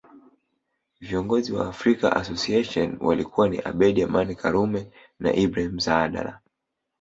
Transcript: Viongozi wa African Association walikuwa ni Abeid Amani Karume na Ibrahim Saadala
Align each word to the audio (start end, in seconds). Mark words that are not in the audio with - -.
Viongozi 1.01 1.51
wa 1.53 1.69
African 1.69 2.13
Association 2.17 2.97
walikuwa 3.01 3.49
ni 3.49 3.59
Abeid 3.59 4.01
Amani 4.01 4.35
Karume 4.35 4.91
na 5.19 5.33
Ibrahim 5.35 5.79
Saadala 5.79 6.39